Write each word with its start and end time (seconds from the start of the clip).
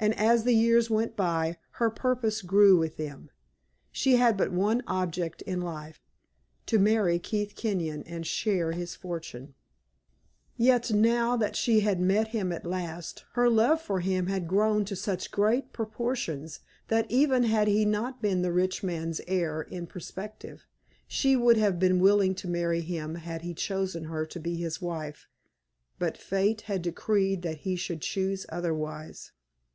And 0.00 0.14
as 0.16 0.44
the 0.44 0.54
years 0.54 0.88
went 0.88 1.16
by, 1.16 1.58
her 1.72 1.90
purpose 1.90 2.40
grew 2.42 2.78
with 2.78 2.98
them; 2.98 3.30
she 3.90 4.14
had 4.14 4.36
but 4.36 4.52
one 4.52 4.80
object 4.86 5.42
in 5.42 5.60
life 5.60 6.00
to 6.66 6.78
marry 6.78 7.18
Keith 7.18 7.56
Kenyon 7.56 8.04
and 8.04 8.24
share 8.24 8.70
his 8.70 8.94
fortune. 8.94 9.54
Yet 10.56 10.92
now 10.92 11.36
that 11.38 11.56
she 11.56 11.80
had 11.80 11.98
met 12.00 12.28
him 12.28 12.52
at 12.52 12.64
last, 12.64 13.24
her 13.32 13.50
love 13.50 13.82
for 13.82 13.98
him 13.98 14.28
had 14.28 14.46
grown 14.46 14.84
to 14.84 14.94
such 14.94 15.32
great 15.32 15.72
proportions, 15.72 16.60
that, 16.86 17.10
even 17.10 17.42
had 17.42 17.66
he 17.66 17.84
not 17.84 18.22
been 18.22 18.42
the 18.42 18.52
rich 18.52 18.84
man's 18.84 19.20
heir 19.26 19.62
in 19.62 19.88
prospective, 19.88 20.64
she 21.08 21.34
would 21.34 21.56
have 21.56 21.80
been 21.80 21.98
willing 21.98 22.36
to 22.36 22.46
marry 22.46 22.82
him 22.82 23.16
had 23.16 23.42
he 23.42 23.52
chosen 23.52 24.04
her 24.04 24.24
to 24.24 24.38
be 24.38 24.54
his 24.54 24.80
wife. 24.80 25.26
But 25.98 26.16
fate 26.16 26.60
had 26.62 26.82
decreed 26.82 27.42
that 27.42 27.62
he 27.66 27.74
should 27.74 28.00
choose 28.00 28.46
otherwise. 28.48 29.32